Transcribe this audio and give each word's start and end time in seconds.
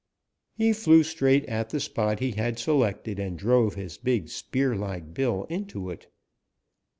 "He 0.55 0.73
flew 0.73 1.03
straight 1.03 1.45
at 1.45 1.69
the 1.69 1.79
spot 1.79 2.17
he 2.19 2.31
had 2.31 2.57
selected 2.57 3.19
and 3.19 3.37
drove 3.37 3.75
his 3.75 3.99
big 3.99 4.29
spear 4.29 4.75
like 4.75 5.13
bill 5.13 5.43
into 5.47 5.91
it. 5.91 6.07